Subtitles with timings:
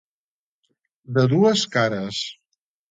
[1.19, 2.25] De dues cares.